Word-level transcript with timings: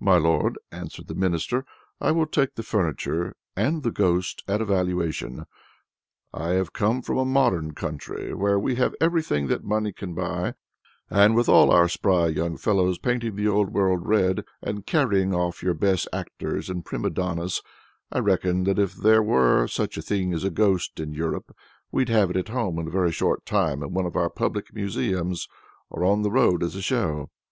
"My 0.00 0.16
Lord," 0.18 0.58
answered 0.72 1.06
the 1.06 1.14
Minister, 1.14 1.64
"I 2.00 2.10
will 2.10 2.26
take 2.26 2.56
the 2.56 2.64
furniture 2.64 3.36
and 3.54 3.84
the 3.84 3.92
ghost 3.92 4.42
at 4.48 4.60
a 4.60 4.64
valuation. 4.64 5.44
I 6.34 6.54
have 6.54 6.72
come 6.72 7.00
from 7.00 7.16
a 7.18 7.24
modern 7.24 7.72
country, 7.72 8.34
where 8.34 8.58
we 8.58 8.74
have 8.74 8.96
everything 9.00 9.46
that 9.46 9.62
money 9.62 9.92
can 9.92 10.14
buy; 10.14 10.54
and 11.08 11.36
with 11.36 11.48
all 11.48 11.70
our 11.70 11.86
spry 11.88 12.26
young 12.26 12.56
fellows 12.56 12.98
painting 12.98 13.36
the 13.36 13.46
Old 13.46 13.70
World 13.72 14.04
red, 14.04 14.42
and 14.60 14.84
carrying 14.84 15.32
off 15.32 15.62
your 15.62 15.74
best 15.74 16.08
actors 16.12 16.68
and 16.68 16.84
prima 16.84 17.10
donnas, 17.10 17.62
I 18.10 18.18
reckon 18.18 18.64
that 18.64 18.80
if 18.80 18.96
there 18.96 19.22
were 19.22 19.68
such 19.68 19.96
a 19.96 20.02
thing 20.02 20.34
as 20.34 20.42
a 20.42 20.50
ghost 20.50 20.98
in 20.98 21.14
Europe, 21.14 21.54
we'd 21.92 22.08
have 22.08 22.30
it 22.30 22.36
at 22.36 22.48
home 22.48 22.80
in 22.80 22.88
a 22.88 22.90
very 22.90 23.12
short 23.12 23.46
time 23.46 23.80
in 23.84 23.94
one 23.94 24.06
of 24.06 24.16
our 24.16 24.28
public 24.28 24.74
museums, 24.74 25.46
or 25.88 26.02
on 26.04 26.22
the 26.22 26.32
road 26.32 26.64
as 26.64 26.74
a 26.74 26.82
show." 26.82 27.30